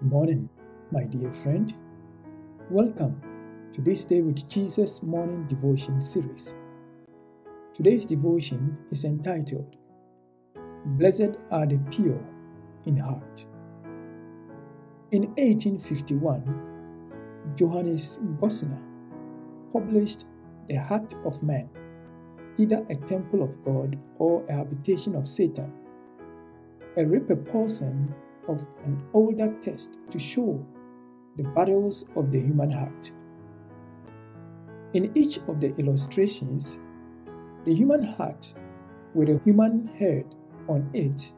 [0.00, 0.48] morning,
[0.92, 1.74] my dear friend.
[2.70, 3.20] Welcome
[3.72, 6.54] to this Day with Jesus morning devotion series.
[7.74, 9.74] Today's devotion is entitled
[10.84, 12.24] Blessed are the pure
[12.86, 13.44] in heart.
[15.10, 18.80] In 1851, Johannes Gossner
[19.72, 20.26] published
[20.68, 21.68] The Heart of Man,
[22.56, 25.72] either a temple of God or a habitation of Satan,
[26.96, 28.14] a repurposing
[28.48, 30.64] of an older test to show
[31.36, 33.12] the battles of the human heart.
[34.94, 36.78] In each of the illustrations,
[37.64, 38.54] the human heart
[39.14, 40.34] with a human head
[40.68, 41.32] on it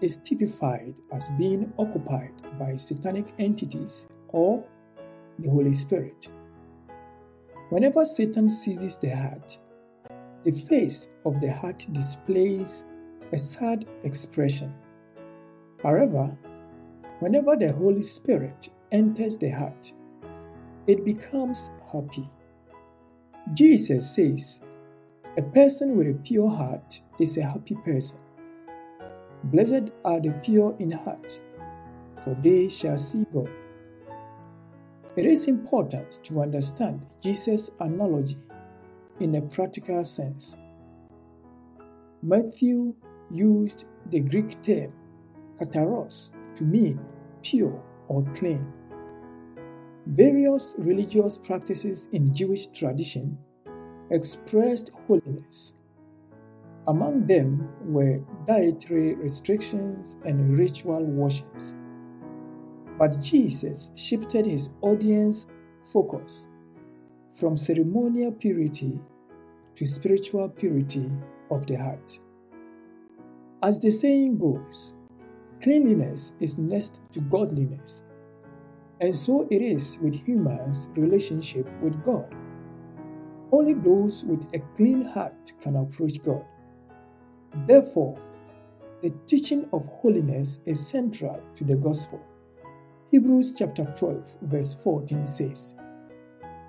[0.00, 4.64] is typified as being occupied by satanic entities or
[5.38, 6.28] the Holy Spirit.
[7.70, 9.58] Whenever Satan seizes the heart,
[10.44, 12.84] the face of the heart displays
[13.32, 14.74] a sad expression.
[15.82, 16.36] However,
[17.20, 19.92] whenever the Holy Spirit enters the heart,
[20.86, 22.28] it becomes happy.
[23.54, 24.60] Jesus says,
[25.36, 28.18] A person with a pure heart is a happy person.
[29.44, 31.40] Blessed are the pure in heart,
[32.22, 33.50] for they shall see God.
[35.16, 38.38] It is important to understand Jesus' analogy
[39.18, 40.56] in a practical sense.
[42.22, 42.94] Matthew
[43.30, 44.92] used the Greek term
[45.60, 46.98] katharos to mean
[47.42, 48.66] pure or clean.
[50.06, 53.38] Various religious practices in Jewish tradition
[54.10, 55.74] expressed holiness.
[56.88, 61.74] Among them were dietary restrictions and ritual washings.
[62.98, 65.46] But Jesus shifted his audience
[65.92, 66.46] focus
[67.34, 68.98] from ceremonial purity
[69.76, 71.10] to spiritual purity
[71.50, 72.18] of the heart.
[73.62, 74.94] As the saying goes,
[75.62, 78.02] Cleanliness is next to godliness.
[79.00, 82.34] And so it is with humans' relationship with God.
[83.52, 86.44] Only those with a clean heart can approach God.
[87.66, 88.16] Therefore,
[89.02, 92.20] the teaching of holiness is central to the gospel.
[93.10, 95.74] Hebrews chapter 12, verse 14 says,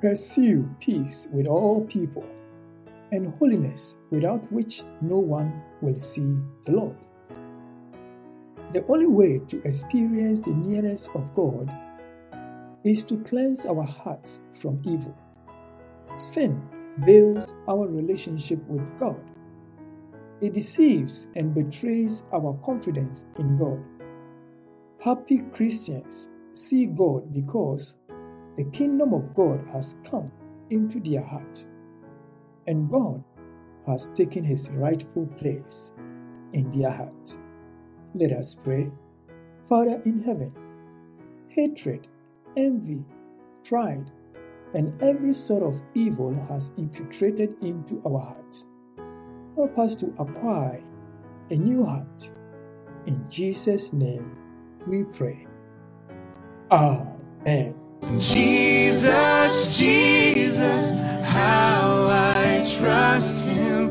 [0.00, 2.24] Pursue peace with all people
[3.10, 6.36] and holiness without which no one will see
[6.66, 6.96] the Lord.
[8.76, 11.72] The only way to experience the nearness of God
[12.84, 15.16] is to cleanse our hearts from evil.
[16.18, 16.60] Sin
[16.98, 19.18] veils our relationship with God.
[20.42, 23.82] It deceives and betrays our confidence in God.
[25.00, 27.96] Happy Christians see God because
[28.58, 30.30] the kingdom of God has come
[30.68, 31.64] into their heart,
[32.66, 33.24] and God
[33.86, 35.94] has taken his rightful place
[36.52, 37.38] in their heart.
[38.18, 38.90] Let us pray.
[39.68, 40.52] Father in heaven,
[41.48, 42.08] hatred,
[42.56, 43.04] envy,
[43.62, 44.10] pride,
[44.72, 48.64] and every sort of evil has infiltrated into our hearts.
[49.54, 50.82] Help us to acquire
[51.50, 52.32] a new heart.
[53.06, 54.34] In Jesus' name
[54.86, 55.46] we pray.
[56.70, 57.74] Amen.
[58.18, 63.90] Jesus, Jesus, how I trust him,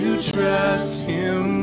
[0.00, 1.53] to trust him